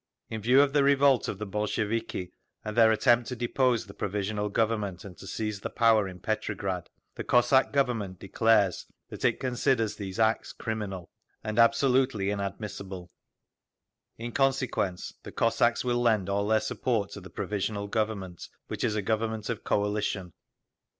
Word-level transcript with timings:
In 0.31 0.41
view 0.41 0.63
of 0.63 0.73
the 0.73 0.83
revolt 0.83 1.27
of 1.27 1.37
the 1.37 1.45
Bolsheviki, 1.45 2.31
and 2.65 2.75
their 2.75 2.91
attempt 2.91 3.27
to 3.27 3.35
depose 3.35 3.85
the 3.85 3.93
Provisional 3.93 4.49
Government 4.49 5.05
and 5.05 5.15
to 5.19 5.27
seize 5.27 5.59
the 5.59 5.69
power 5.69 6.07
in 6.07 6.19
Petrograd… 6.19 6.89
the 7.13 7.23
Cossack 7.23 7.71
Government 7.71 8.17
declares 8.17 8.87
that 9.09 9.23
it 9.23 9.39
considers 9.39 9.95
these 9.95 10.17
acts 10.19 10.53
criminal 10.53 11.11
and 11.43 11.59
absolutely 11.59 12.31
inadmissible. 12.31 13.11
In 14.17 14.31
consequence, 14.31 15.13
the 15.21 15.31
Cossacks 15.31 15.85
will 15.85 16.01
lend 16.01 16.29
all 16.29 16.47
their 16.47 16.61
support 16.61 17.11
to 17.11 17.21
the 17.21 17.29
Provisional 17.29 17.85
Government, 17.85 18.49
which 18.69 18.83
is 18.83 18.95
a 18.95 19.03
government 19.03 19.49
of 19.51 19.63
coalition. 19.63 20.33